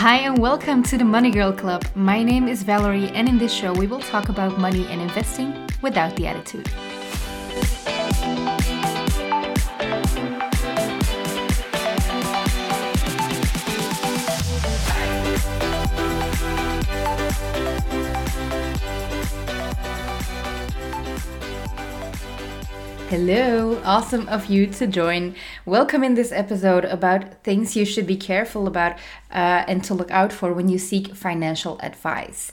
[0.00, 1.84] Hi, and welcome to the Money Girl Club.
[1.94, 5.68] My name is Valerie, and in this show, we will talk about money and investing
[5.82, 6.70] without the attitude.
[23.10, 25.34] Hello, awesome of you to join.
[25.66, 28.92] Welcome in this episode about things you should be careful about
[29.32, 32.52] uh, and to look out for when you seek financial advice.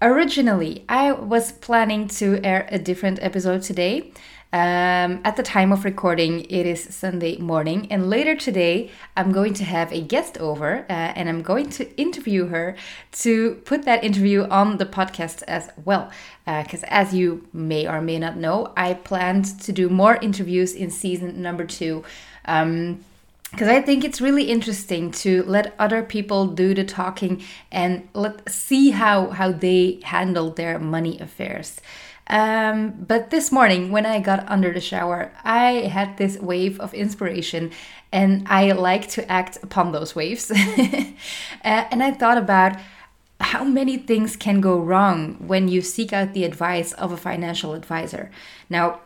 [0.00, 4.14] Originally, I was planning to air a different episode today,
[4.52, 9.54] um, at the time of recording, it is Sunday morning, and later today, I'm going
[9.54, 12.74] to have a guest over uh, and I'm going to interview her
[13.12, 16.10] to put that interview on the podcast as well.
[16.46, 20.74] Because, uh, as you may or may not know, I planned to do more interviews
[20.74, 22.02] in season number two.
[22.44, 23.04] Um,
[23.50, 27.42] because I think it's really interesting to let other people do the talking
[27.72, 31.80] and let see how how they handle their money affairs.
[32.28, 36.94] Um, but this morning, when I got under the shower, I had this wave of
[36.94, 37.72] inspiration,
[38.12, 40.50] and I like to act upon those waves.
[40.52, 41.04] uh,
[41.64, 42.76] and I thought about
[43.40, 47.74] how many things can go wrong when you seek out the advice of a financial
[47.74, 48.30] advisor.
[48.68, 49.00] Now,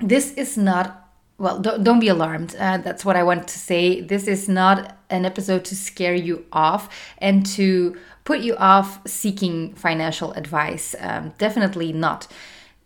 [0.00, 1.07] this is not
[1.38, 4.98] well don't, don't be alarmed uh, that's what i want to say this is not
[5.10, 7.96] an episode to scare you off and to
[8.28, 10.94] put you off seeking financial advice.
[11.00, 12.28] Um, definitely not.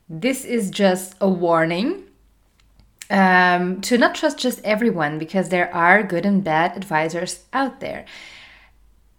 [0.08, 2.04] This is just a warning
[3.10, 8.04] um, to not trust just everyone because there are good and bad advisors out there.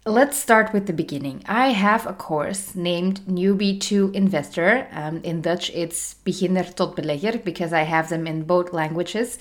[0.06, 1.42] Let's start with the beginning.
[1.46, 4.86] I have a course named Newbie to Investor.
[4.92, 9.38] Um, in Dutch, it's Beginner tot Belegger because I have them in both languages.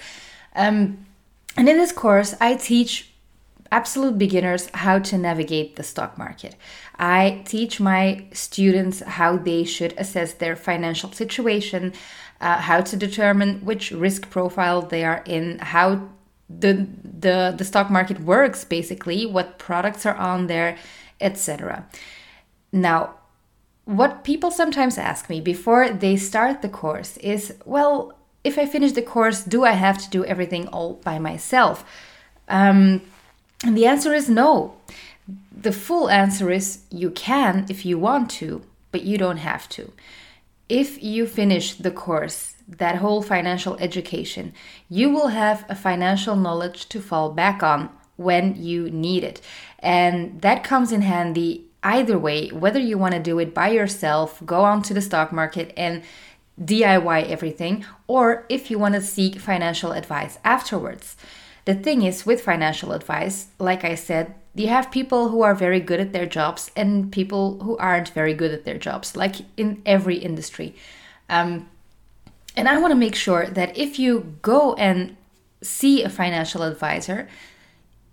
[0.56, 1.06] Um,
[1.58, 3.12] and in this course, I teach
[3.74, 6.56] absolute beginners how to navigate the stock market.
[6.98, 11.92] I teach my students how they should assess their financial situation,
[12.40, 16.08] uh, how to determine which risk profile they are in, how
[16.48, 16.88] the
[17.24, 20.78] the the stock market works basically, what products are on there,
[21.20, 21.86] etc.
[22.72, 23.16] Now,
[23.86, 28.14] what people sometimes ask me before they start the course is, well,
[28.44, 31.84] if I finish the course, do I have to do everything all by myself?
[32.48, 33.02] Um,
[33.66, 34.76] and the answer is no.
[35.52, 39.92] The full answer is you can if you want to, but you don't have to.
[40.70, 44.54] If you finish the course, that whole financial education,
[44.90, 49.42] you will have a financial knowledge to fall back on when you need it.
[49.80, 54.42] And that comes in handy either way, whether you want to do it by yourself,
[54.46, 56.02] go onto the stock market and
[56.62, 61.18] DIY everything, or if you want to seek financial advice afterwards.
[61.66, 65.80] The thing is, with financial advice, like I said, you have people who are very
[65.80, 69.82] good at their jobs and people who aren't very good at their jobs, like in
[69.86, 70.76] every industry.
[71.30, 71.70] Um,
[72.56, 75.18] and I want to make sure that if you go and
[75.62, 77.28] see a financial advisor,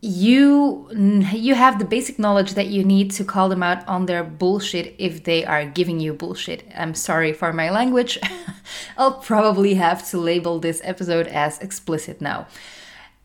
[0.02, 0.88] you
[1.30, 4.94] you have the basic knowledge that you need to call them out on their bullshit
[4.96, 6.66] if they are giving you bullshit.
[6.74, 8.18] I'm sorry for my language.
[8.96, 12.46] I'll probably have to label this episode as explicit now.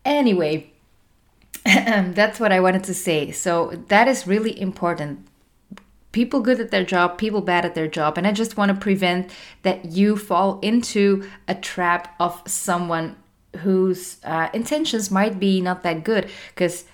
[0.04, 0.70] Anyway,
[2.14, 3.32] that's what I wanted to say.
[3.32, 5.26] So that is really important.
[6.12, 8.16] People good at their job, people bad at their job.
[8.16, 9.30] And I just want to prevent
[9.62, 13.16] that you fall into a trap of someone
[13.58, 16.30] whose uh, intentions might be not that good.
[16.54, 16.84] Because,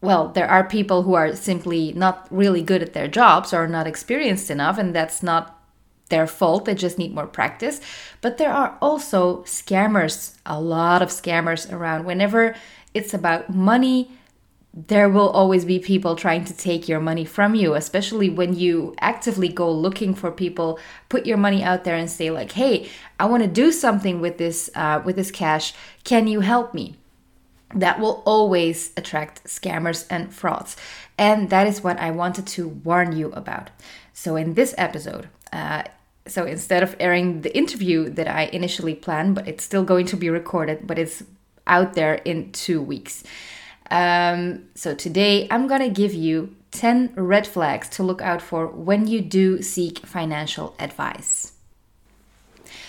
[0.00, 3.86] well, there are people who are simply not really good at their jobs or not
[3.86, 5.58] experienced enough, and that's not
[6.08, 6.64] their fault.
[6.64, 7.80] They just need more practice.
[8.20, 12.04] But there are also scammers, a lot of scammers around.
[12.04, 12.54] Whenever
[12.94, 14.10] it's about money,
[14.86, 18.94] there will always be people trying to take your money from you, especially when you
[19.00, 20.78] actively go looking for people,
[21.08, 22.88] put your money out there and say like, "Hey,
[23.18, 25.74] I want to do something with this uh, with this cash.
[26.04, 26.96] Can you help me?"
[27.74, 30.76] That will always attract scammers and frauds,
[31.16, 33.70] and that is what I wanted to warn you about.
[34.12, 35.84] So in this episode, uh,
[36.26, 40.16] so instead of airing the interview that I initially planned, but it's still going to
[40.16, 41.22] be recorded, but it's
[41.68, 43.24] out there in two weeks.
[43.90, 49.06] Um, so today I'm to give you 10 red flags to look out for when
[49.06, 51.52] you do seek financial advice.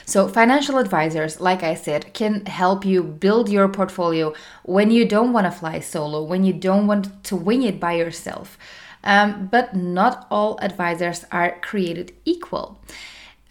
[0.05, 4.33] So, financial advisors, like I said, can help you build your portfolio
[4.63, 7.93] when you don't want to fly solo, when you don't want to wing it by
[7.93, 8.57] yourself.
[9.03, 12.81] Um, but not all advisors are created equal.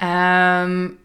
[0.00, 0.98] Um,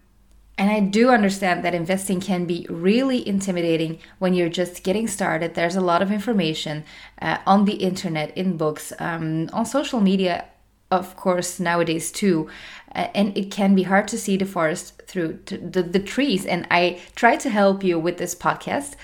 [0.57, 5.55] And I do understand that investing can be really intimidating when you're just getting started.
[5.55, 6.83] There's a lot of information
[7.21, 10.45] uh, on the internet, in books, um, on social media,
[10.91, 12.49] of course, nowadays too.
[12.93, 16.45] Uh, and it can be hard to see the forest through the, the trees.
[16.45, 18.95] And I try to help you with this podcast.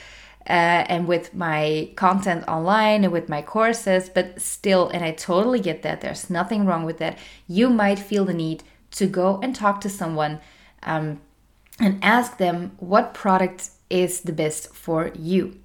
[0.47, 5.59] Uh, and with my content online and with my courses, but still, and I totally
[5.59, 7.19] get that, there's nothing wrong with that.
[7.47, 10.39] You might feel the need to go and talk to someone
[10.81, 11.21] um,
[11.79, 15.57] and ask them what product is the best for you.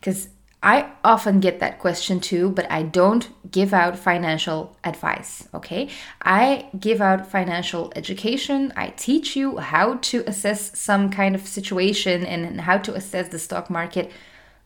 [0.00, 0.28] Because
[0.62, 5.88] I often get that question too, but I don't give out financial advice, okay?
[6.22, 8.72] I give out financial education.
[8.76, 13.38] I teach you how to assess some kind of situation and how to assess the
[13.38, 14.10] stock market,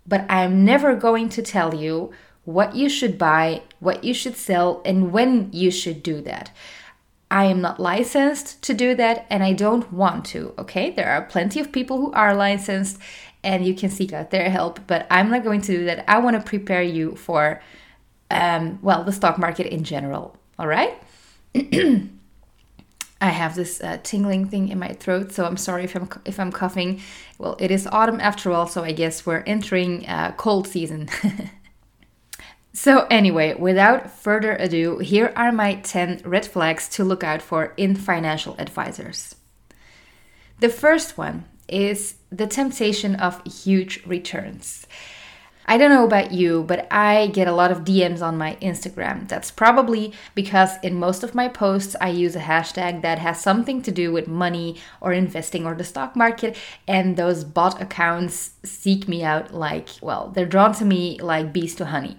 [0.07, 2.13] but I'm never going to tell you
[2.45, 6.51] what you should buy, what you should sell, and when you should do that.
[7.31, 10.91] I am not licensed to do that and I don't want to, okay?
[10.91, 12.99] There are plenty of people who are licensed
[13.45, 16.05] and you can seek out their help, but I'm not going to do that.
[16.11, 17.63] I want to prepare you for,
[18.31, 21.01] um, well, the stock market in general, all right?
[23.23, 26.41] I have this uh, tingling thing in my throat, so I'm sorry if I'm if
[26.41, 27.03] I'm coughing.
[27.37, 31.11] Well, it is autumn after all, so I guess we're entering uh, cold season.
[32.73, 37.75] So, anyway, without further ado, here are my 10 red flags to look out for
[37.77, 39.35] in financial advisors.
[40.61, 44.87] The first one is the temptation of huge returns.
[45.71, 49.29] I don't know about you, but I get a lot of DMs on my Instagram.
[49.29, 53.81] That's probably because in most of my posts, I use a hashtag that has something
[53.83, 56.57] to do with money or investing or the stock market.
[56.89, 61.77] And those bot accounts seek me out like, well, they're drawn to me like bees
[61.77, 62.19] to honey.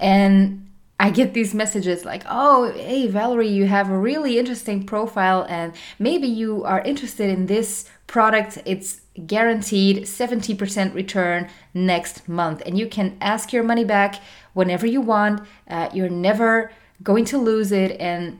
[0.00, 0.66] And
[0.98, 5.74] I get these messages like, oh, hey, Valerie, you have a really interesting profile, and
[5.98, 8.56] maybe you are interested in this product.
[8.64, 14.16] It's guaranteed 70% return next month, and you can ask your money back
[14.52, 15.40] whenever you want.
[15.68, 16.70] Uh, you're never
[17.02, 18.38] going to lose it, and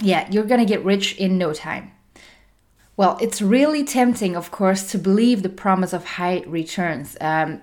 [0.00, 1.92] yeah, you're gonna get rich in no time.
[2.96, 7.16] Well, it's really tempting, of course, to believe the promise of high returns.
[7.20, 7.60] Um,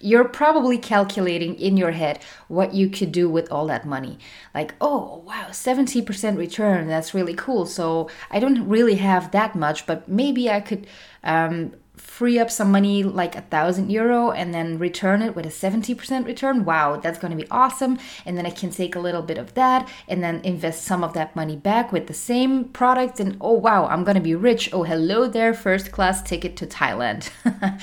[0.00, 4.18] you're probably calculating in your head what you could do with all that money.
[4.54, 7.66] Like, oh, wow, 70% return, that's really cool.
[7.66, 10.86] So I don't really have that much, but maybe I could
[11.22, 15.50] um, free up some money, like a thousand euro, and then return it with a
[15.50, 16.64] 70% return.
[16.64, 17.98] Wow, that's going to be awesome.
[18.24, 21.12] And then I can take a little bit of that and then invest some of
[21.12, 23.20] that money back with the same product.
[23.20, 24.70] And oh, wow, I'm going to be rich.
[24.72, 27.30] Oh, hello there, first class ticket to Thailand.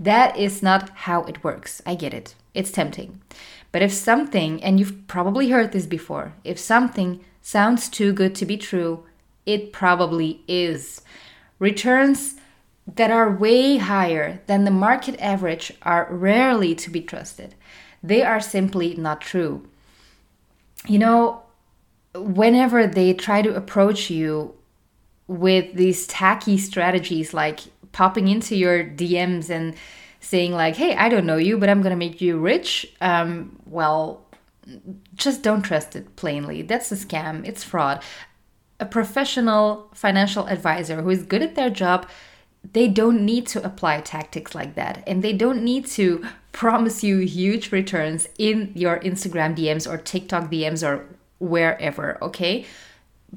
[0.00, 1.82] That is not how it works.
[1.84, 2.34] I get it.
[2.54, 3.20] It's tempting.
[3.70, 8.46] But if something, and you've probably heard this before, if something sounds too good to
[8.46, 9.04] be true,
[9.44, 11.02] it probably is.
[11.58, 12.36] Returns
[12.96, 17.54] that are way higher than the market average are rarely to be trusted.
[18.02, 19.68] They are simply not true.
[20.88, 21.42] You know,
[22.14, 24.54] whenever they try to approach you
[25.26, 27.60] with these tacky strategies like
[27.92, 29.74] popping into your DMs and
[30.20, 34.26] saying like, "Hey, I don't know you, but I'm gonna make you rich," um, well,
[35.16, 36.16] just don't trust it.
[36.16, 37.46] Plainly, that's a scam.
[37.46, 38.02] It's fraud.
[38.78, 42.08] A professional financial advisor who is good at their job,
[42.72, 47.18] they don't need to apply tactics like that, and they don't need to promise you
[47.18, 51.06] huge returns in your Instagram DMs or TikTok DMs or
[51.38, 52.18] wherever.
[52.22, 52.66] Okay,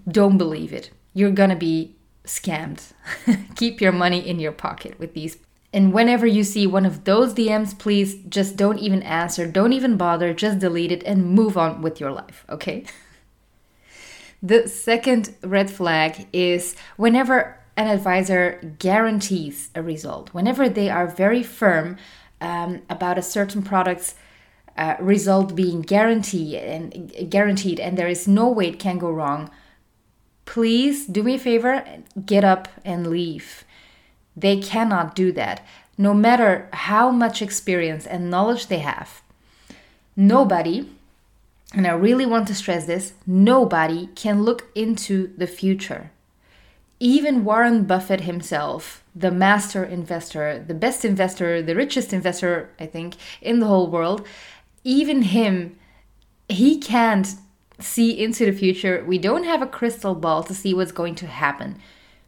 [0.07, 0.91] don't believe it.
[1.13, 1.95] You're gonna be
[2.25, 2.94] scammed.
[3.56, 5.38] Keep your money in your pocket with these.
[5.74, 9.98] And whenever you see one of those DMs, please just don't even answer, don't even
[9.98, 12.86] bother, just delete it and move on with your life, okay?
[14.44, 21.42] the second red flag is whenever an advisor guarantees a result, whenever they are very
[21.42, 21.98] firm
[22.39, 24.13] um, about a certain product's
[24.77, 29.50] uh, result being guaranteed and guaranteed and there is no way it can go wrong
[30.45, 31.85] please do me a favor,
[32.25, 33.63] get up and leave.
[34.35, 35.65] They cannot do that,
[35.97, 39.21] no matter how much experience and knowledge they have.
[40.15, 40.89] Nobody,
[41.73, 46.12] and I really want to stress this, nobody can look into the future.
[47.00, 53.15] Even Warren Buffett himself, the master investor, the best investor, the richest investor, I think,
[53.41, 54.25] in the whole world,
[54.83, 55.77] even him,
[56.47, 57.35] he can't
[57.84, 59.04] see into the future.
[59.06, 61.80] We don't have a crystal ball to see what's going to happen.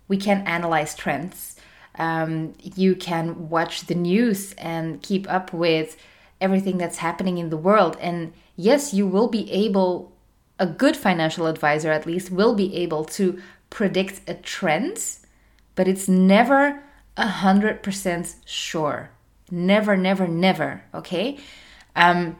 [0.08, 1.56] We can analyze trends.
[1.98, 5.98] Um, you can watch the news and keep up with
[6.42, 7.98] everything that's happening in the world.
[8.02, 10.12] And yes, you will be able,
[10.60, 15.00] a good financial advisor at least, will be able to predict a trend,
[15.76, 16.84] but it's never
[17.18, 19.10] a hundred percent sure.
[19.50, 20.84] Never, never, never.
[20.94, 21.38] Okay.
[21.96, 22.38] Um,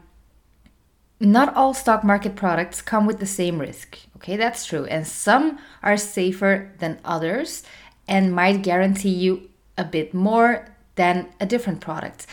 [1.18, 3.98] not all stock market products come with the same risk.
[4.16, 4.84] Okay, that's true.
[4.86, 7.62] And some are safer than others
[8.06, 12.26] and might guarantee you a bit more than a different product.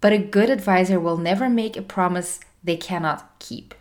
[0.00, 3.74] But a good advisor will never make a promise they cannot keep.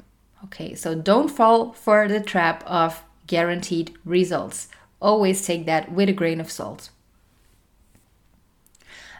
[0.45, 4.67] Okay, so don't fall for the trap of guaranteed results.
[5.01, 6.89] Always take that with a grain of salt.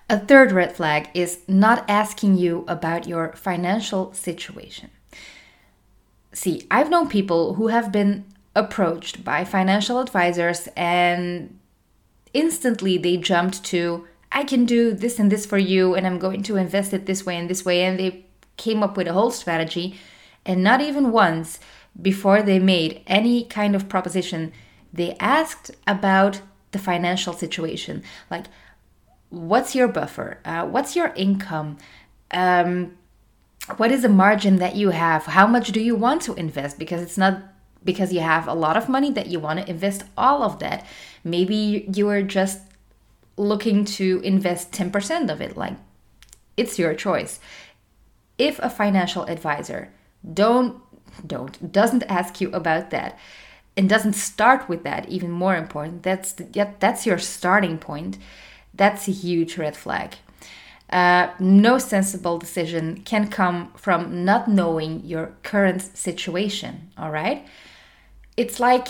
[0.10, 4.90] A third red flag is not asking you about your financial situation.
[6.33, 11.57] See, I've known people who have been approached by financial advisors and
[12.33, 16.43] instantly they jumped to, I can do this and this for you, and I'm going
[16.43, 17.83] to invest it this way and this way.
[17.83, 18.25] And they
[18.57, 20.00] came up with a whole strategy.
[20.45, 21.59] And not even once
[22.01, 24.53] before they made any kind of proposition,
[24.93, 28.03] they asked about the financial situation.
[28.29, 28.45] Like,
[29.29, 30.39] what's your buffer?
[30.45, 31.77] Uh, what's your income?
[32.31, 32.97] Um,
[33.78, 35.25] what is the margin that you have?
[35.25, 36.78] How much do you want to invest?
[36.78, 37.42] Because it's not
[37.84, 40.86] because you have a lot of money that you want to invest all of that.
[41.24, 42.60] Maybe you are just
[43.38, 45.58] looking to invest 10% of it.
[45.58, 45.74] Like,
[46.58, 47.40] it's your choice.
[48.38, 49.92] If a financial advisor
[50.34, 50.82] don't
[51.25, 53.18] don't doesn't ask you about that
[53.75, 56.34] and doesn't start with that even more important that's
[56.80, 58.18] that's your starting point
[58.74, 60.16] that's a huge red flag
[60.91, 67.45] uh, no sensible decision can come from not knowing your current situation all right
[68.38, 68.88] it's like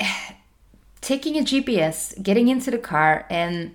[1.00, 3.72] taking a gps getting into the car and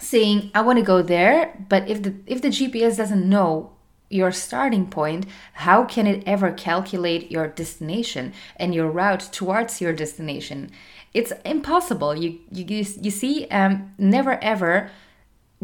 [0.00, 3.72] saying i want to go there but if the if the gps doesn't know
[4.12, 9.94] your starting point, how can it ever calculate your destination and your route towards your
[9.94, 10.70] destination?
[11.14, 12.14] It's impossible.
[12.14, 14.90] You you you see, um, never ever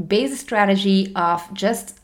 [0.06, 1.98] base strategy of just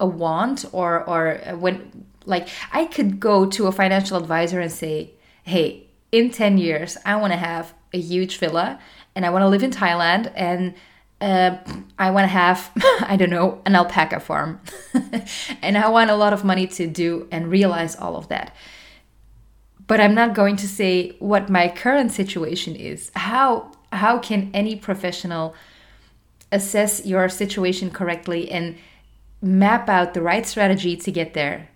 [0.00, 5.12] a want or or when like I could go to a financial advisor and say,
[5.44, 8.78] hey, in ten years I want to have a huge villa
[9.14, 10.74] and I want to live in Thailand and
[11.20, 11.56] uh,
[11.98, 14.60] I want to have, I don't know, an alpaca farm.
[15.62, 18.54] and I want a lot of money to do and realize all of that.
[19.86, 23.10] But I'm not going to say what my current situation is.
[23.14, 25.54] How how can any professional
[26.52, 28.76] assess your situation correctly and
[29.42, 31.68] map out the right strategy to get there?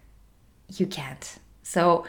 [0.68, 1.38] You can't.
[1.62, 2.04] So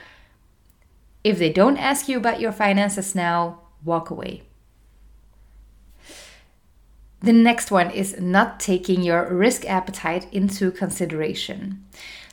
[1.24, 4.44] if they don't ask you about your finances now, walk away.
[7.22, 11.86] The next one is not taking your risk appetite into consideration.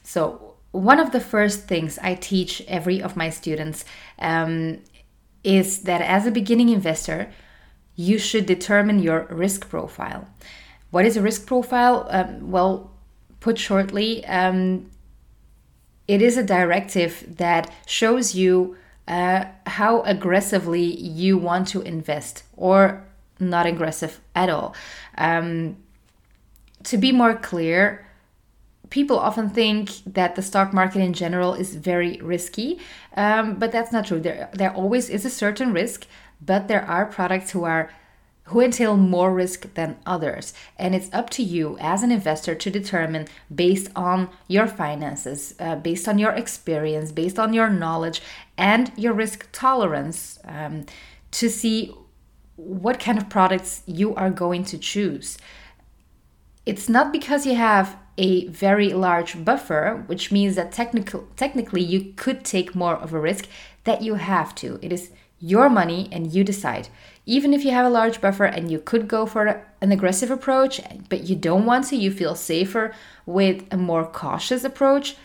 [0.03, 3.85] So, one of the first things I teach every of my students
[4.19, 4.79] um,
[5.45, 7.31] is that as a beginning investor,
[7.99, 10.29] you should determine your risk profile.
[10.93, 12.07] What is a risk profile?
[12.09, 12.93] Um, well,
[13.41, 14.89] put shortly, um,
[16.07, 18.77] it is a directive that shows you
[19.09, 23.05] uh, how aggressively you want to invest or
[23.41, 24.77] not aggressive at all.
[25.17, 25.77] Um,
[26.85, 28.07] to be more clear,
[28.91, 32.79] people often think that the stock market in general is very risky,
[33.17, 34.21] um, but that's not true.
[34.21, 36.07] There, there always is a certain risk,
[36.41, 37.91] but there are products who are
[38.49, 40.55] who entail more risk than others.
[40.79, 45.77] And it's up to you as an investor to determine based on your finances, uh,
[45.77, 48.23] based on your experience, based on your knowledge,
[48.57, 50.87] and your risk tolerance um,
[51.33, 51.95] to see
[52.57, 55.37] what kind of products you are going to choose.
[56.65, 62.15] It's not because you have a very large buffer, which means that technical, technically you
[62.17, 63.47] could take more of a risk,
[63.85, 64.79] that you have to.
[64.83, 66.89] It is your money and you decide.
[67.27, 70.81] Even if you have a large buffer and you could go for an aggressive approach,
[71.09, 72.95] but you don't want to, you feel safer
[73.27, 75.17] with a more cautious approach,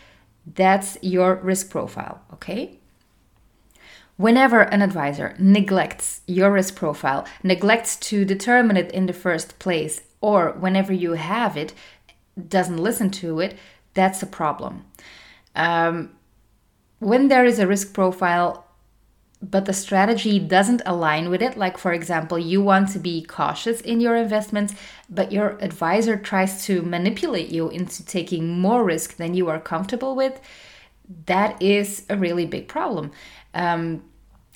[0.46, 2.78] that's your risk profile, okay?
[4.16, 10.02] Whenever an advisor neglects your risk profile, neglects to determine it in the first place,
[10.20, 11.72] or whenever you have it,
[12.48, 13.56] doesn't listen to it,
[13.94, 14.84] that's a problem.
[15.56, 16.10] Um,
[16.98, 18.63] when there is a risk profile,
[19.42, 23.80] but the strategy doesn't align with it, like for example, you want to be cautious
[23.80, 24.74] in your investments,
[25.10, 30.14] but your advisor tries to manipulate you into taking more risk than you are comfortable
[30.14, 30.40] with,
[31.26, 33.12] that is a really big problem.
[33.52, 34.02] Um,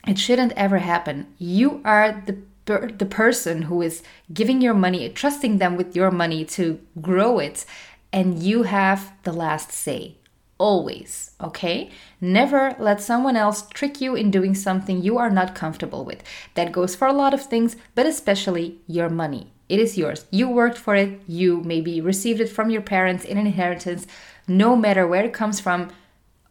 [0.06, 1.26] it shouldn't ever happen.
[1.38, 6.10] You are the per- the person who is giving your money, trusting them with your
[6.10, 7.64] money to grow it,
[8.12, 10.16] and you have the last say.
[10.58, 11.90] Always, okay?
[12.20, 16.22] Never let someone else trick you in doing something you are not comfortable with.
[16.54, 19.52] That goes for a lot of things, but especially your money.
[19.68, 20.24] It is yours.
[20.30, 21.20] You worked for it.
[21.26, 24.06] You maybe received it from your parents in an inheritance.
[24.46, 25.90] No matter where it comes from,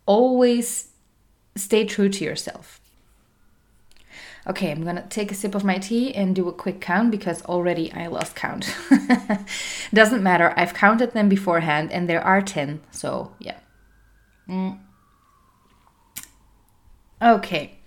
[0.06, 0.90] always
[1.56, 2.80] stay true to yourself.
[4.46, 7.44] Okay, I'm gonna take a sip of my tea and do a quick count because
[7.44, 8.74] already I lost count.
[9.94, 13.58] Doesn't matter, I've counted them beforehand and there are 10, so yeah.
[14.50, 14.80] Mm.
[17.22, 17.80] Okay,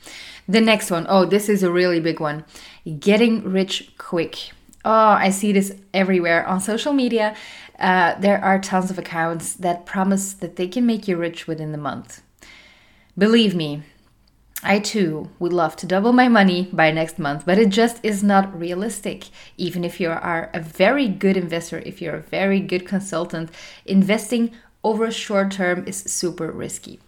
[0.49, 1.07] the next one.
[1.09, 2.45] Oh, this is a really big one.
[2.99, 4.51] Getting rich quick.
[4.85, 7.37] Oh, I see this everywhere on social media.
[7.79, 11.73] Uh, there are tons of accounts that promise that they can make you rich within
[11.73, 12.23] the month.
[13.17, 13.83] Believe me,
[14.63, 18.23] I too would love to double my money by next month, but it just is
[18.23, 19.29] not realistic.
[19.57, 23.51] Even if you are a very good investor, if you're a very good consultant,
[23.87, 24.51] investing
[24.83, 27.01] over a short term is super risky.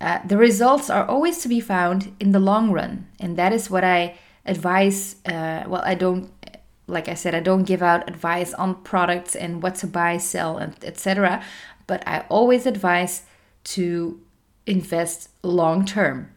[0.00, 3.70] Uh, the results are always to be found in the long run, and that is
[3.70, 5.16] what I advise.
[5.26, 6.30] Uh, well, I don't,
[6.86, 10.56] like I said, I don't give out advice on products and what to buy, sell,
[10.56, 11.42] and etc.
[11.86, 13.22] But I always advise
[13.64, 14.20] to
[14.66, 16.30] invest long term.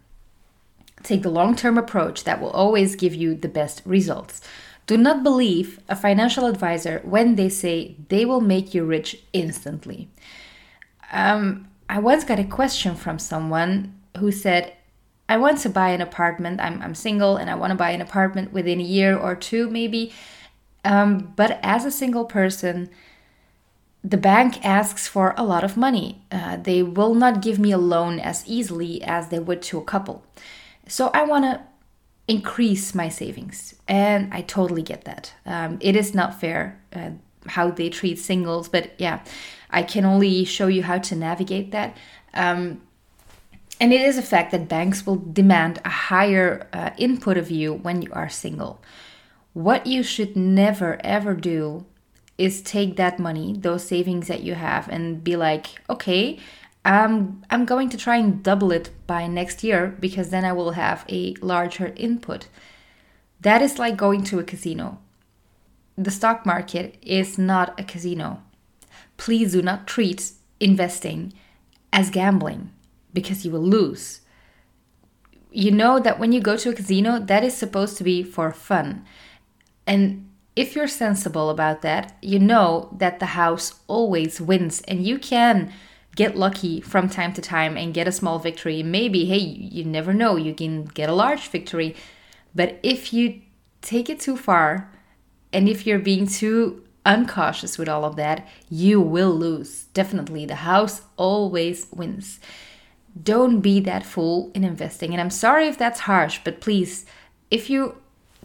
[1.04, 4.42] Take the long term approach that will always give you the best results.
[4.86, 10.10] Do not believe a financial advisor when they say they will make you rich instantly.
[11.14, 14.74] Um, I once got a question from someone who said,
[15.30, 16.60] I want to buy an apartment.
[16.60, 19.70] I'm, I'm single and I want to buy an apartment within a year or two,
[19.70, 20.12] maybe.
[20.84, 22.90] Um, but as a single person,
[24.04, 26.24] the bank asks for a lot of money.
[26.32, 29.84] Uh, they will not give me a loan as easily as they would to a
[29.84, 30.26] couple.
[30.88, 31.62] So I want to
[32.28, 33.76] increase my savings.
[33.88, 35.34] And I totally get that.
[35.46, 37.12] Um, it is not fair uh,
[37.48, 39.22] how they treat singles, but yeah,
[39.74, 41.98] I can only show you how to navigate that.
[42.34, 42.82] Um,
[43.82, 47.74] and it is a fact that banks will demand a higher uh, input of you
[47.74, 48.82] when you are single.
[49.54, 51.86] What you should never ever do
[52.38, 56.40] is take that money, those savings that you have, and be like, okay,
[56.86, 60.72] um, I'm going to try and double it by next year because then I will
[60.72, 62.48] have a larger input.
[63.42, 65.00] That is like going to a casino.
[65.98, 68.42] The stock market is not a casino
[69.18, 71.34] please do not treat investing
[71.92, 72.72] as gambling
[73.14, 74.22] because you will lose.
[75.52, 78.52] You know that when you go to a casino, that is supposed to be for
[78.52, 79.06] fun.
[79.86, 85.20] And if you're sensible about that, you know that the house always wins and you
[85.20, 85.72] can
[86.16, 88.84] get lucky from time to time and get a small victory.
[88.84, 91.96] Maybe, hey, you never know, you can get a large victory.
[92.54, 93.42] But if you
[93.82, 94.92] take it too far
[95.52, 99.86] and if you're being too uncautious with all of that, you will lose.
[99.94, 102.40] Definitely, the house always wins.
[103.22, 105.12] Don't be that fool in investing.
[105.12, 107.06] And I'm sorry if that's harsh, but please,
[107.52, 107.98] if you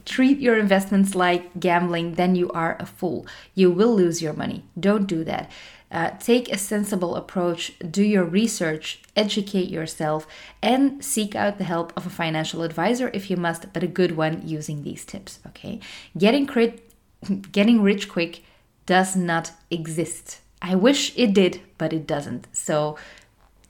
[0.04, 3.26] treat your investments like gambling, then you are a fool.
[3.54, 4.64] You will lose your money.
[4.78, 5.50] Don't do that.
[5.90, 10.26] Uh, take a sensible approach, do your research, educate yourself,
[10.62, 14.14] and seek out the help of a financial advisor if you must, but a good
[14.14, 15.38] one using these tips.
[15.46, 15.80] Okay,
[16.16, 16.90] getting crit,
[17.52, 18.42] getting rich quick
[18.88, 20.40] does not exist.
[20.62, 22.48] I wish it did, but it doesn't.
[22.52, 22.96] So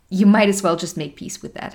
[0.08, 1.74] you might as well just make peace with that.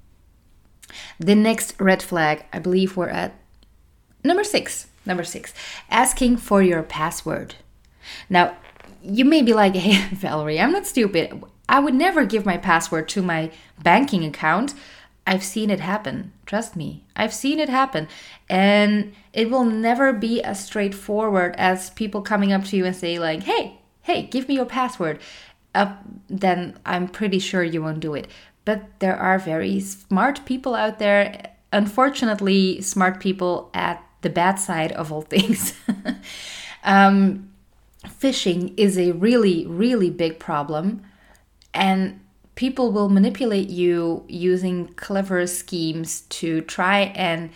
[1.20, 3.34] the next red flag, I believe we're at
[4.24, 4.86] number six.
[5.04, 5.52] Number six,
[5.90, 7.56] asking for your password.
[8.30, 8.56] Now,
[9.02, 11.44] you may be like, hey, Valerie, I'm not stupid.
[11.68, 13.50] I would never give my password to my
[13.82, 14.74] banking account.
[15.26, 16.32] I've seen it happen.
[16.46, 18.08] Trust me, I've seen it happen.
[18.48, 23.18] And it will never be as straightforward as people coming up to you and say,
[23.18, 25.20] like, hey, hey, give me your password.
[25.74, 25.94] Uh,
[26.28, 28.26] then I'm pretty sure you won't do it.
[28.64, 31.52] But there are very smart people out there.
[31.72, 35.74] Unfortunately, smart people at the bad side of all things.
[36.84, 37.50] um,
[38.04, 41.02] phishing is a really, really big problem.
[41.72, 42.19] And
[42.60, 47.48] people will manipulate you using clever schemes to try and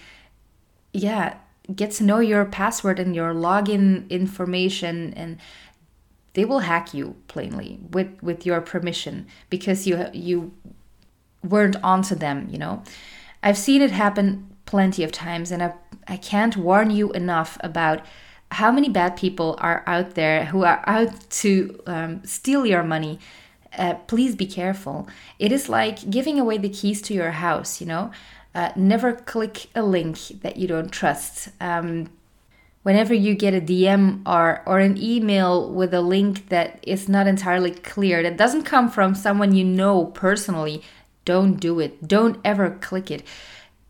[0.95, 1.37] yeah
[1.77, 5.37] get to know your password and your login information and
[6.33, 10.51] they will hack you plainly with with your permission because you you
[11.43, 12.83] weren't onto them you know?
[13.43, 15.75] I've seen it happen plenty of times and i
[16.09, 17.99] i can't warn you enough about
[18.53, 21.12] how many bad people are out there who are out
[21.43, 21.49] to
[21.87, 23.19] um, steal your money
[23.79, 25.09] uh, please be careful.
[25.39, 28.11] It is like giving away the keys to your house, you know?
[28.55, 31.49] Uh, never click a link that you don't trust.
[31.61, 32.11] Um,
[32.85, 37.27] whenever you get a DM or, or an email with a link that is not
[37.27, 40.83] entirely clear, that doesn't come from someone you know personally,
[41.25, 42.07] don't do it.
[42.07, 43.27] Don't ever click it.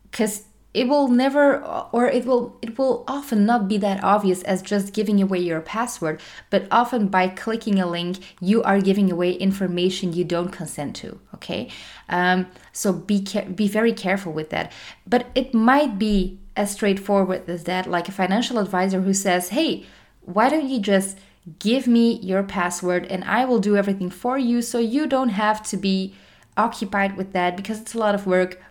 [0.09, 4.61] Because it will never or it will it will often not be that obvious as
[4.61, 9.31] just giving away your password but often by clicking a link you are giving away
[9.31, 11.69] information you don't consent to okay?
[12.09, 14.71] Um, so be be very careful with that.
[15.07, 19.85] But it might be as straightforward as that like a financial advisor who says hey
[20.21, 21.17] why don't you just
[21.59, 25.61] give me your password and i will do everything for you so you don't have
[25.61, 26.15] to be
[26.55, 28.61] occupied with that because it's a lot of work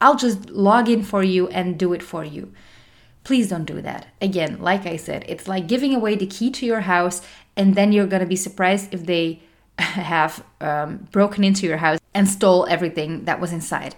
[0.00, 2.52] I'll just log in for you and do it for you.
[3.24, 4.06] Please don't do that.
[4.20, 7.22] Again, like I said, it's like giving away the key to your house,
[7.56, 9.40] and then you're gonna be surprised if they
[9.78, 13.94] have um, broken into your house and stole everything that was inside.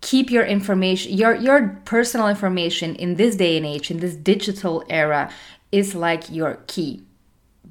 [0.00, 4.84] Keep your information, your your personal information in this day and age, in this digital
[4.88, 5.30] era,
[5.72, 7.02] is like your key.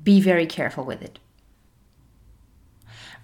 [0.03, 1.17] Be very careful with it.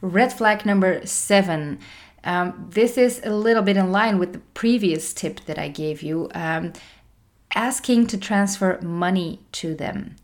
[0.01, 1.79] Red flag number seven
[2.25, 6.01] um, this is a little bit in line with the previous tip that I gave
[6.01, 6.73] you um,
[7.53, 10.15] asking to transfer money to them.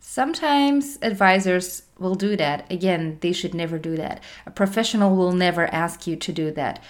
[0.00, 2.70] Sometimes advisors will do that.
[2.70, 4.20] Again, they should never do that.
[4.44, 6.82] A professional will never ask you to do that.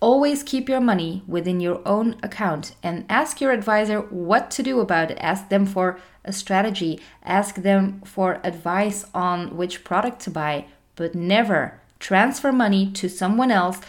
[0.00, 4.80] Always keep your money within your own account and ask your advisor what to do
[4.80, 5.18] about it.
[5.20, 11.14] Ask them for a strategy, ask them for advice on which product to buy, but
[11.14, 13.80] never transfer money to someone else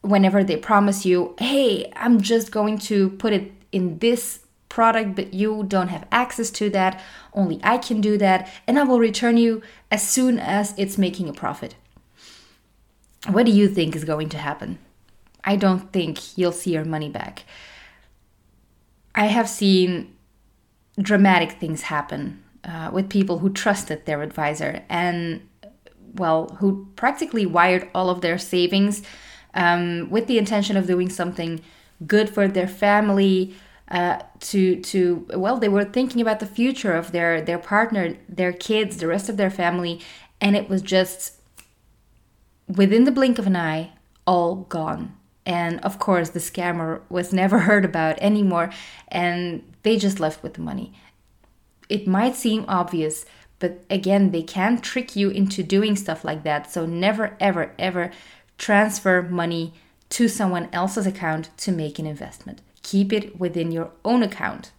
[0.00, 5.32] whenever they promise you, hey, I'm just going to put it in this product, but
[5.32, 7.00] you don't have access to that.
[7.32, 11.28] Only I can do that, and I will return you as soon as it's making
[11.28, 11.76] a profit.
[13.28, 14.78] What do you think is going to happen?
[15.44, 17.44] I don't think you'll see your money back.
[19.14, 20.14] I have seen
[20.98, 25.46] dramatic things happen uh, with people who trusted their advisor and
[26.14, 29.02] well, who practically wired all of their savings
[29.54, 31.60] um, with the intention of doing something
[32.06, 33.54] good for their family.
[33.88, 38.52] Uh, to to well, they were thinking about the future of their their partner, their
[38.52, 40.00] kids, the rest of their family,
[40.40, 41.34] and it was just
[42.66, 43.92] within the blink of an eye,
[44.26, 45.14] all gone.
[45.46, 48.70] And of course, the scammer was never heard about anymore,
[49.08, 50.92] and they just left with the money.
[51.88, 53.26] It might seem obvious,
[53.64, 56.70] but again, they can trick you into doing stuff like that.
[56.70, 58.10] So never, ever, ever
[58.58, 59.72] transfer money
[60.10, 62.60] to someone else's account to make an investment.
[62.82, 64.70] Keep it within your own account.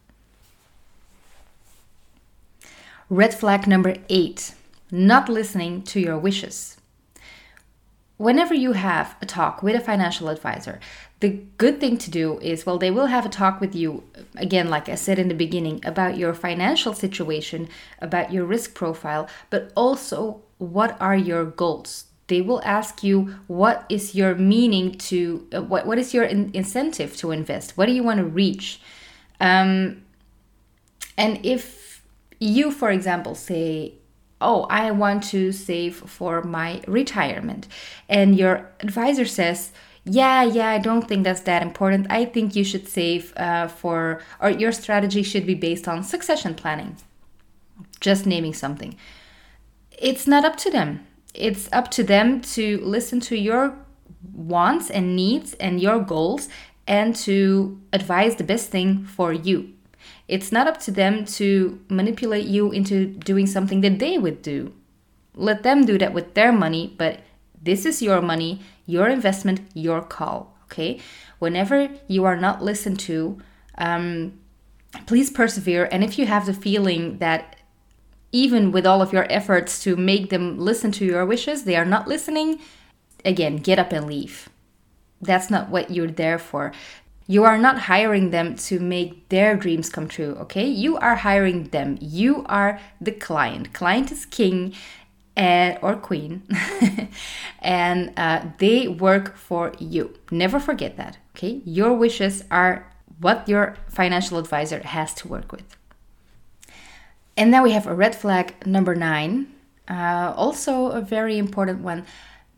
[3.10, 4.54] Red flag number eight
[4.91, 6.74] not listening to your wishes.
[8.17, 10.80] Whenever you have a talk with a financial advisor,
[11.19, 14.04] the good thing to do is well they will have a talk with you
[14.36, 17.69] again like i said in the beginning about your financial situation
[18.01, 22.06] about your risk profile but also what are your goals?
[22.28, 26.51] They will ask you what is your meaning to uh, what, what is your in-
[26.54, 27.78] incentive to invest?
[27.78, 28.82] What do you want to reach?
[29.39, 30.04] Um,
[31.17, 32.04] and if
[32.39, 33.93] you for example say
[34.45, 37.67] oh i want to save for my retirement
[38.08, 39.71] and your advisor says
[40.05, 42.05] yeah, yeah, I don't think that's that important.
[42.12, 46.53] I think you should save uh, for, or your strategy should be based on succession
[46.53, 46.97] planning.
[47.99, 48.95] Just naming something.
[49.97, 51.05] It's not up to them.
[51.34, 53.75] It's up to them to listen to your
[54.34, 56.49] wants and needs and your goals
[56.88, 59.73] and to advise the best thing for you.
[60.27, 64.73] It's not up to them to manipulate you into doing something that they would do.
[65.35, 67.19] Let them do that with their money, but
[67.61, 70.55] this is your money your investment, your call.
[70.65, 70.99] Okay.
[71.39, 73.39] Whenever you are not listened to,
[73.77, 74.39] um,
[75.05, 75.88] please persevere.
[75.91, 77.57] And if you have the feeling that
[78.31, 81.85] even with all of your efforts to make them listen to your wishes, they are
[81.85, 82.59] not listening,
[83.23, 84.49] again, get up and leave.
[85.21, 86.71] That's not what you're there for.
[87.27, 90.65] You are not hiring them to make their dreams come true, okay?
[90.65, 91.97] You are hiring them.
[91.99, 93.73] You are the client.
[93.73, 94.75] Client is king
[95.35, 96.43] and or queen
[97.59, 103.75] and uh, they work for you never forget that okay your wishes are what your
[103.89, 105.75] financial advisor has to work with
[107.35, 109.47] and now we have a red flag number nine
[109.89, 112.05] uh, also a very important one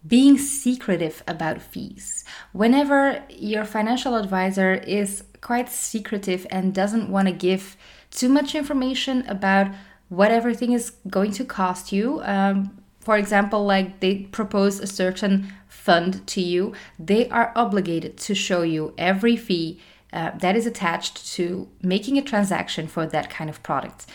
[0.08, 7.34] being secretive about fees whenever your financial advisor is quite secretive and doesn't want to
[7.34, 7.78] give
[8.12, 9.68] too much information about
[10.10, 12.22] what everything is going to cost you.
[12.24, 18.36] Um, for example, like they propose a certain fund to you, they are obligated to
[18.36, 19.80] show you every fee
[20.14, 24.06] uh, that is attached to making a transaction for that kind of product.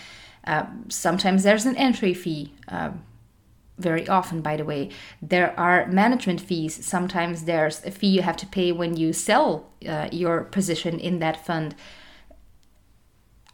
[0.45, 2.53] Uh, sometimes there's an entry fee.
[2.69, 3.03] Um,
[3.79, 6.85] very often, by the way, there are management fees.
[6.85, 11.19] Sometimes there's a fee you have to pay when you sell uh, your position in
[11.21, 11.75] that fund.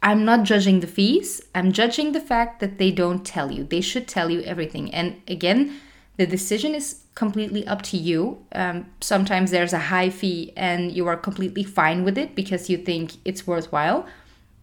[0.01, 1.41] I'm not judging the fees.
[1.53, 3.63] I'm judging the fact that they don't tell you.
[3.63, 4.93] They should tell you everything.
[4.93, 5.79] And again,
[6.17, 8.45] the decision is completely up to you.
[8.53, 12.77] Um, sometimes there's a high fee and you are completely fine with it because you
[12.77, 14.05] think it's worthwhile.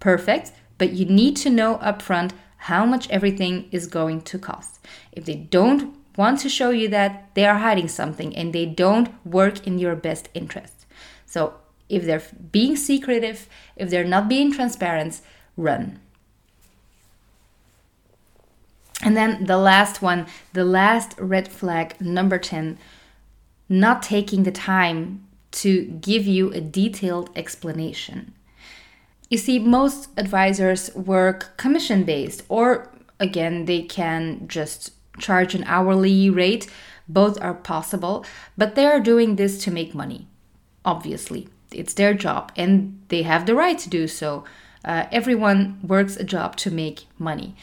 [0.01, 0.53] Perfect.
[0.79, 4.81] But you need to know upfront how much everything is going to cost.
[5.12, 9.09] If they don't want to show you that, they are hiding something and they don't
[9.25, 10.87] work in your best interest.
[11.27, 11.55] So
[11.88, 15.21] if they're being secretive, if they're not being transparent,
[15.57, 16.01] run.
[19.03, 22.79] And then the last one, the last red flag, number 10,
[23.69, 28.33] not taking the time to give you a detailed explanation.
[29.29, 36.31] You see, most advisors work commission based, or again, they can just charge an hourly
[36.31, 36.71] rate.
[37.09, 38.25] Both are possible,
[38.57, 40.27] but they are doing this to make money,
[40.85, 44.45] obviously it's their job and they have the right to do so.
[44.85, 47.57] Uh, everyone works a job to make money.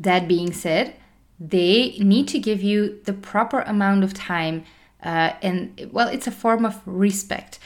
[0.00, 0.94] That being said,
[1.38, 4.64] they need to give you the proper amount of time,
[5.02, 7.58] uh, and well, it's a form of respect.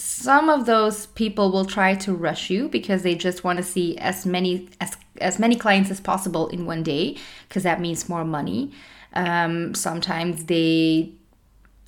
[0.00, 3.98] Some of those people will try to rush you because they just want to see
[3.98, 8.24] as many as as many clients as possible in one day because that means more
[8.24, 8.72] money.
[9.12, 11.12] Um, sometimes they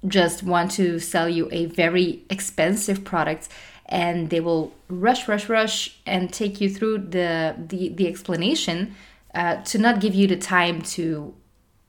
[0.06, 3.48] just want to sell you a very expensive product
[3.86, 8.94] and they will rush rush rush and take you through the the, the explanation
[9.34, 11.34] uh, to not give you the time to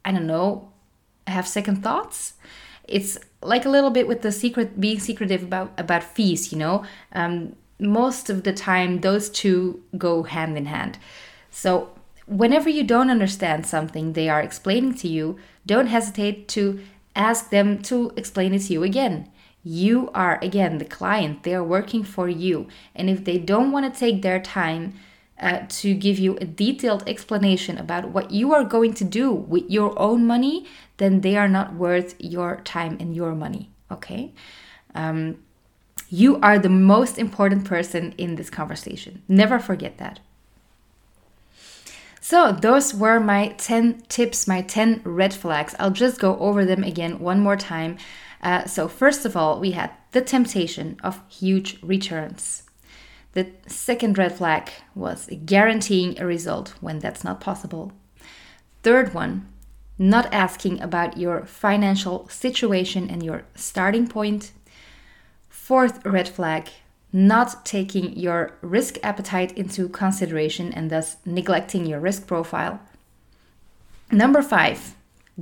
[0.06, 0.72] i don't know
[1.28, 2.34] have second thoughts
[2.88, 6.84] it's like a little bit with the secret being secretive about about fees you know
[7.14, 10.98] um, most of the time those two go hand in hand
[11.50, 11.90] so
[12.26, 16.80] whenever you don't understand something they are explaining to you don't hesitate to
[17.16, 19.30] ask them to explain it to you again.
[19.64, 21.44] You are, again, the client.
[21.44, 22.68] They are working for you.
[22.96, 24.94] And if they don't want to take their time
[25.44, 29.70] uh, to give you a detailed explanation about what you are going to do with
[29.70, 30.66] your own money,
[30.98, 33.70] then they are not worth your time and your money.
[33.92, 34.32] Okay?
[34.96, 35.38] Um,
[36.10, 39.22] you are the most important person in this conversation.
[39.28, 40.22] Never forget that.
[42.22, 45.76] So, those were my 10 tips, my 10 red flags.
[45.78, 47.98] I'll just go over them again one more time.
[48.42, 52.64] Uh, so, first of all, we had the temptation of huge returns.
[53.34, 57.92] The second red flag was guaranteeing a result when that's not possible.
[58.84, 59.48] Third one,
[59.98, 64.52] not asking about your financial situation and your starting point.
[65.50, 66.70] Fourth red flag,
[67.12, 72.80] not taking your risk appetite into consideration and thus neglecting your risk profile.
[74.12, 74.96] Number five,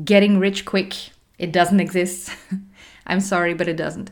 [0.04, 0.95] getting rich quick.
[1.38, 2.32] It doesn't exist.
[3.06, 4.12] I'm sorry, but it doesn't.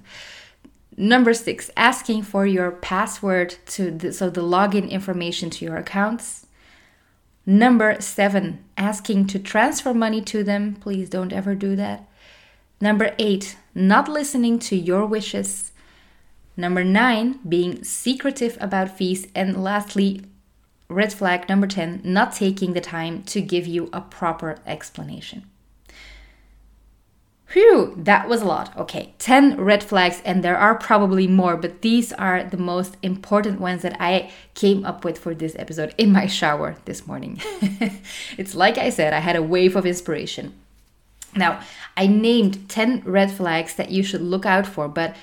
[1.02, 6.46] Number six, asking for your password to the, so the login information to your accounts.
[7.46, 10.76] Number seven, asking to transfer money to them.
[10.76, 12.06] Please don't ever do that.
[12.82, 15.72] Number eight, not listening to your wishes.
[16.58, 19.26] Number nine, being secretive about fees.
[19.34, 20.24] And lastly,
[20.90, 25.50] red flag number 10, not taking the time to give you a proper explanation.
[27.50, 28.78] Phew, that was a lot.
[28.78, 33.60] Okay, 10 red flags, and there are probably more, but these are the most important
[33.60, 37.42] ones that I came up with for this episode in my shower this morning.
[38.38, 40.54] it's like I said, I had a wave of inspiration.
[41.36, 41.62] Now,
[41.98, 45.16] I named 10 red flags that you should look out for, but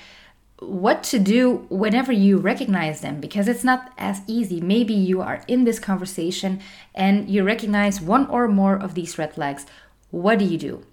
[0.59, 4.59] what to do whenever you recognize them because it's not as easy.
[4.59, 6.59] Maybe you are in this conversation
[6.93, 9.65] and you recognize one or more of these red flags.
[10.11, 10.83] What do you do?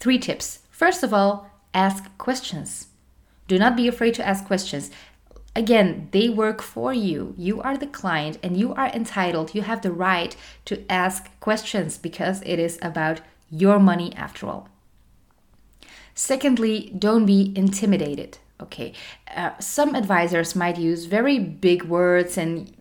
[0.00, 0.60] Three tips.
[0.70, 2.88] First of all, ask questions.
[3.46, 4.90] Do not be afraid to ask questions.
[5.54, 7.34] Again, they work for you.
[7.36, 10.34] You are the client and you are entitled, you have the right
[10.64, 14.68] to ask questions because it is about your money after all.
[16.14, 18.92] Secondly, don't be intimidated okay
[19.34, 22.72] uh, some advisors might use very big words and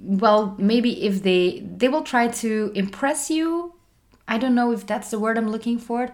[0.00, 3.74] well maybe if they they will try to impress you
[4.26, 6.10] i don't know if that's the word i'm looking for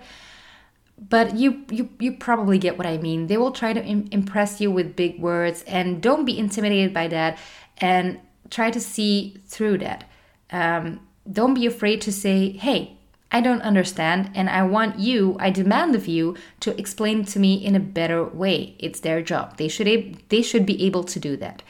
[1.09, 4.61] but you you you probably get what i mean they will try to Im- impress
[4.61, 7.39] you with big words and don't be intimidated by that
[7.79, 8.19] and
[8.51, 10.05] try to see through that
[10.51, 12.99] um, don't be afraid to say hey
[13.31, 17.55] I don't understand, and I want you, I demand of you to explain to me
[17.55, 18.75] in a better way.
[18.79, 19.59] It's their job.
[19.59, 19.87] They should
[20.31, 21.63] they should be able to do that.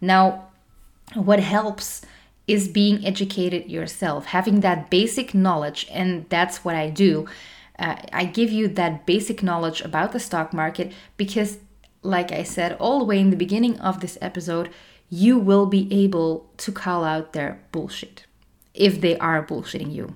[0.00, 0.48] Now,
[1.14, 2.02] what helps
[2.46, 7.26] is being educated yourself, having that basic knowledge, and that's what I do.
[7.78, 11.58] Uh, I give you that basic knowledge about the stock market because,
[12.02, 14.70] like I said all the way in the beginning of this episode,
[15.10, 18.24] you will be able to call out their bullshit
[18.74, 20.14] if they are bullshitting you.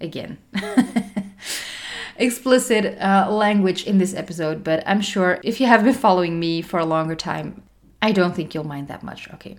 [0.00, 0.38] Again.
[2.16, 6.60] Explicit uh, language in this episode, but I'm sure if you have been following me
[6.60, 7.62] for a longer time,
[8.00, 9.32] I don't think you'll mind that much.
[9.34, 9.56] Okay.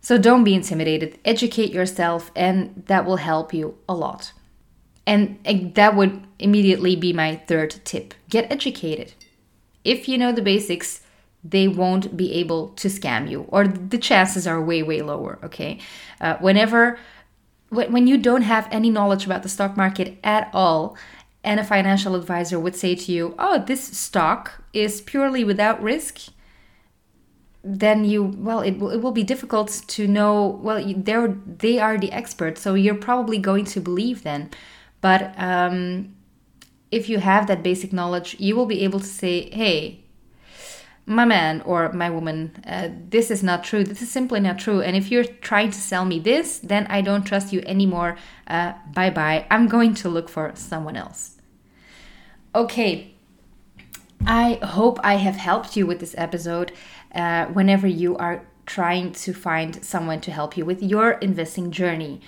[0.00, 4.32] So don't be intimidated, educate yourself, and that will help you a lot.
[5.06, 5.38] And
[5.74, 9.14] that would immediately be my third tip get educated.
[9.84, 11.02] If you know the basics,
[11.44, 15.38] they won't be able to scam you, or the chances are way, way lower.
[15.42, 15.78] Okay.
[16.20, 16.98] Uh, whenever,
[17.70, 20.96] when you don't have any knowledge about the stock market at all,
[21.44, 26.28] and a financial advisor would say to you, Oh, this stock is purely without risk
[27.64, 31.96] then you well it will, it will be difficult to know well they're they are
[31.96, 34.50] the experts so you're probably going to believe them
[35.02, 36.14] but um,
[36.90, 40.02] if you have that basic knowledge you will be able to say hey
[41.04, 43.82] my man or my woman uh, this is not true.
[43.84, 44.80] This is simply not true.
[44.80, 48.16] And if you're trying to sell me this then i don't trust you anymore.
[48.46, 51.38] Uh, bye bye i'm going to look for someone else.
[52.54, 53.14] Okay.
[54.24, 56.72] I hope i have helped you with this episode
[57.14, 62.20] uh, whenever you are trying to find someone to help you with your investing journey.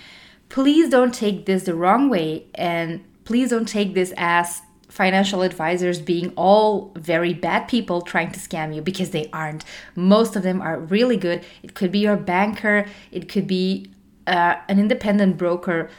[0.48, 6.00] Please don't take this the wrong way and please don't take this as financial advisors
[6.00, 9.64] being all very bad people trying to scam you because they aren't.
[9.96, 11.44] Most of them are really good.
[11.64, 13.90] It could be your banker, it could be
[14.26, 15.90] uh, an independent broker.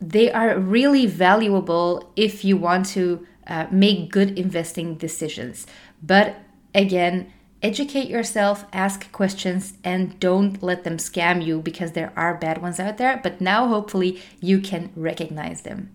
[0.00, 5.66] They are really valuable if you want to uh, make good investing decisions.
[6.00, 6.36] But
[6.74, 12.62] again, educate yourself, ask questions, and don't let them scam you because there are bad
[12.62, 13.20] ones out there.
[13.22, 15.90] But now, hopefully, you can recognize them.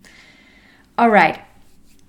[0.97, 1.41] All right,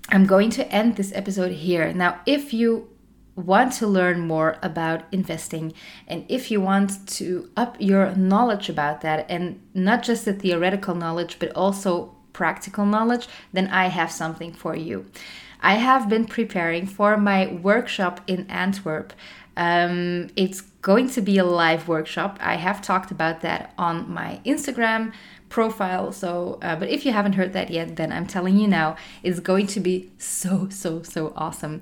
[0.09, 1.91] I'm going to end this episode here.
[1.93, 2.89] Now, if you
[3.35, 5.71] want to learn more about investing
[6.07, 10.95] and if you want to up your knowledge about that and not just the theoretical
[10.95, 15.05] knowledge but also practical knowledge, then I have something for you.
[15.61, 19.13] I have been preparing for my workshop in Antwerp.
[19.57, 22.37] Um, it's going to be a live workshop.
[22.39, 25.11] I have talked about that on my Instagram
[25.49, 26.11] profile.
[26.11, 29.39] So, uh, but if you haven't heard that yet, then I'm telling you now, it's
[29.39, 31.81] going to be so, so, so awesome.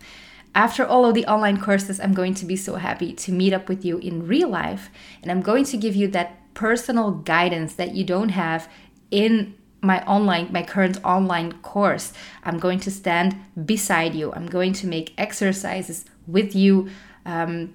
[0.56, 3.68] After all of the online courses, I'm going to be so happy to meet up
[3.68, 4.90] with you in real life.
[5.22, 8.70] And I'm going to give you that personal guidance that you don't have
[9.12, 12.12] in my online my current online course
[12.44, 13.36] i'm going to stand
[13.66, 16.90] beside you i'm going to make exercises with you
[17.26, 17.74] um,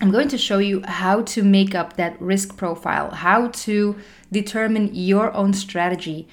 [0.00, 3.96] I'm going to show you how to make up that risk profile, how to
[4.30, 6.28] determine your own strategy.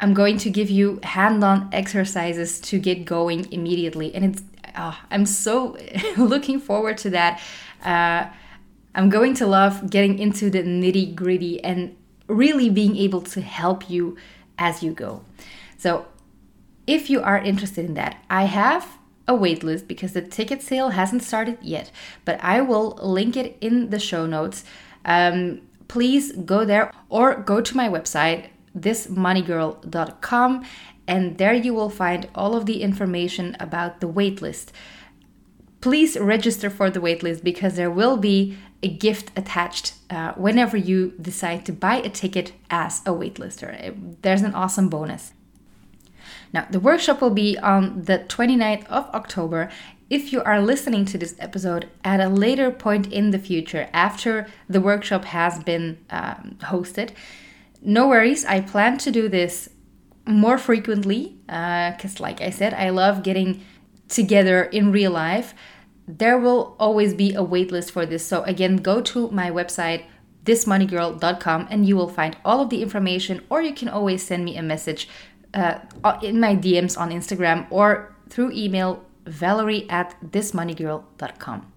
[0.00, 4.14] I'm going to give you hand on exercises to get going immediately.
[4.14, 4.42] And it's,
[4.76, 5.76] oh, I'm so
[6.16, 7.40] looking forward to that.
[7.84, 8.26] Uh,
[8.94, 13.88] I'm going to love getting into the nitty gritty and really being able to help
[13.88, 14.16] you
[14.58, 15.24] as you go.
[15.76, 16.06] So,
[16.86, 18.97] if you are interested in that, I have
[19.28, 21.92] a waitlist because the ticket sale hasn't started yet,
[22.24, 24.64] but I will link it in the show notes.
[25.04, 30.64] Um, please go there or go to my website, thismoneygirl.com,
[31.06, 34.68] and there you will find all of the information about the waitlist.
[35.80, 41.12] Please register for the waitlist because there will be a gift attached uh, whenever you
[41.20, 44.16] decide to buy a ticket as a waitlister.
[44.22, 45.32] There's an awesome bonus.
[46.52, 49.70] Now, the workshop will be on the 29th of October.
[50.08, 54.46] If you are listening to this episode at a later point in the future, after
[54.68, 57.10] the workshop has been um, hosted,
[57.82, 58.44] no worries.
[58.44, 59.68] I plan to do this
[60.26, 63.64] more frequently because, uh, like I said, I love getting
[64.08, 65.54] together in real life.
[66.06, 68.24] There will always be a waitlist for this.
[68.24, 70.04] So, again, go to my website,
[70.44, 74.56] thismoneygirl.com, and you will find all of the information, or you can always send me
[74.56, 75.08] a message
[75.54, 75.78] uh,
[76.22, 81.72] in my DMs on Instagram or through email valerie at thismoneygirl.com.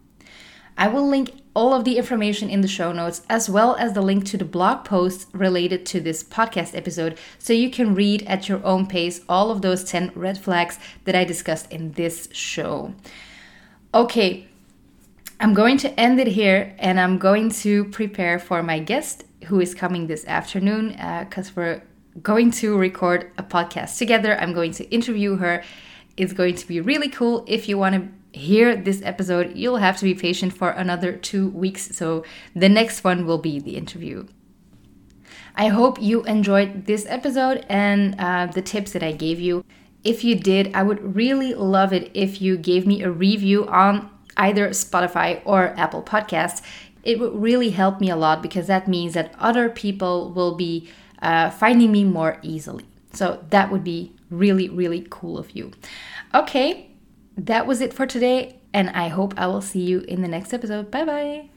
[0.78, 4.02] I will link all of the information in the show notes as well as the
[4.02, 8.48] link to the blog posts related to this podcast episode so you can read at
[8.48, 12.94] your own pace all of those 10 red flags that I discussed in this show.
[13.94, 14.48] Okay,
[15.40, 19.60] I'm going to end it here and I'm going to prepare for my guest who
[19.60, 20.90] is coming this afternoon
[21.28, 21.82] because uh, we're
[22.22, 24.40] going to record a podcast together.
[24.40, 25.64] I'm going to interview her.
[26.18, 27.46] It's going to be really cool.
[27.48, 31.50] If you want to hear this episode, you'll have to be patient for another two
[31.50, 31.96] weeks.
[31.96, 32.24] So
[32.56, 34.28] the next one will be the interview.
[35.56, 39.66] I hope you enjoyed this episode and uh, the tips that I gave you.
[40.04, 44.10] If you did, I would really love it if you gave me a review on
[44.38, 46.62] either Spotify or Apple Podcasts.
[47.04, 50.90] It would really help me a lot because that means that other people will be
[51.22, 52.86] uh, finding me more easily.
[53.14, 55.72] So that would be really, really cool of you.
[56.34, 56.92] Okay,
[57.38, 60.54] that was it for today, and I hope I will see you in the next
[60.54, 60.90] episode.
[60.92, 61.50] Bye bye.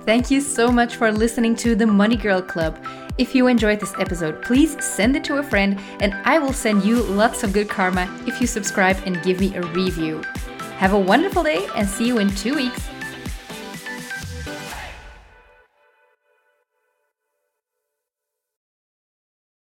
[0.00, 2.84] Thank you so much for listening to the Money Girl Club.
[3.18, 6.82] If you enjoyed this episode, please send it to a friend, and I will send
[6.82, 10.22] you lots of good karma if you subscribe and give me a review.
[10.78, 12.88] Have a wonderful day and see you in two weeks.